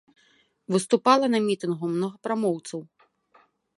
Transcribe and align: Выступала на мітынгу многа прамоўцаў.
Выступала 0.75 1.25
на 1.33 1.39
мітынгу 1.47 1.85
многа 1.95 2.17
прамоўцаў. 2.29 2.79